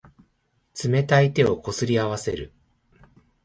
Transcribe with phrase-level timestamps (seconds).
[0.83, 2.51] 冷たい手をこすり合わせる。